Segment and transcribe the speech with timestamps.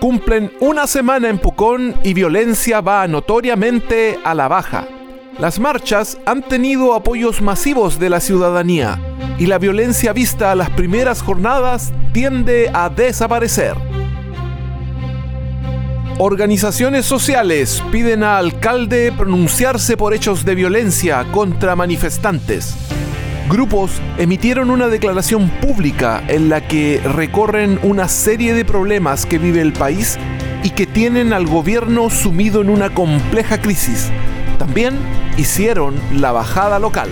[0.00, 4.86] cumplen una semana en Pucón y violencia va notoriamente a la baja.
[5.38, 9.00] Las marchas han tenido apoyos masivos de la ciudadanía
[9.38, 13.76] y la violencia vista a las primeras jornadas tiende a desaparecer.
[16.18, 22.74] Organizaciones sociales piden al alcalde pronunciarse por hechos de violencia contra manifestantes.
[23.48, 29.62] Grupos emitieron una declaración pública en la que recorren una serie de problemas que vive
[29.62, 30.18] el país
[30.62, 34.10] y que tienen al gobierno sumido en una compleja crisis.
[34.58, 34.98] También
[35.38, 37.08] hicieron la bajada local.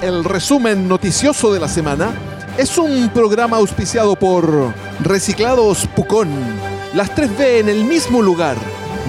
[0.00, 2.10] El resumen noticioso de la semana
[2.56, 6.30] es un programa auspiciado por Reciclados Pucón.
[6.94, 8.56] Las 3B en el mismo lugar.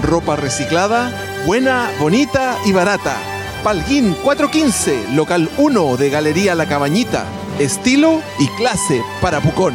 [0.02, 1.10] Ropa reciclada,
[1.46, 3.33] buena, bonita y barata.
[3.64, 7.24] Palguín 415, local 1 de Galería La Cabañita.
[7.58, 9.72] Estilo y clase para Pucón.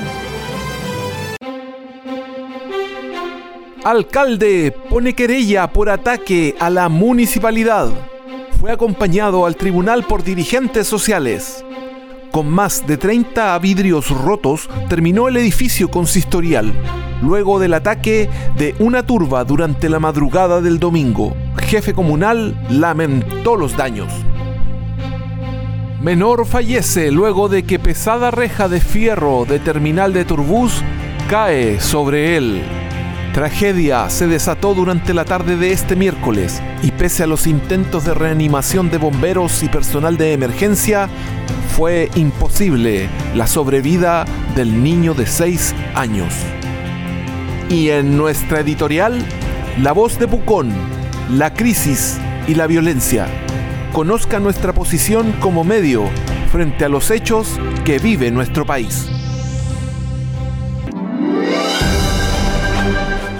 [3.83, 7.89] Alcalde pone querella por ataque a la municipalidad.
[8.59, 11.65] Fue acompañado al tribunal por dirigentes sociales.
[12.31, 16.71] Con más de 30 vidrios rotos, terminó el edificio consistorial,
[17.23, 21.35] luego del ataque de una turba durante la madrugada del domingo.
[21.57, 24.13] Jefe comunal lamentó los daños.
[26.01, 30.83] Menor fallece luego de que pesada reja de fierro de terminal de Turbús
[31.29, 32.78] cae sobre él.
[33.33, 38.15] Tragedia se desató durante la tarde de este miércoles y pese a los intentos de
[38.15, 41.07] reanimación de bomberos y personal de emergencia,
[41.75, 46.33] fue imposible la sobrevida del niño de 6 años.
[47.69, 49.23] Y en nuestra editorial,
[49.79, 50.71] La voz de Pucón,
[51.29, 52.17] la crisis
[52.47, 53.27] y la violencia.
[53.93, 56.09] Conozca nuestra posición como medio
[56.51, 59.18] frente a los hechos que vive nuestro país.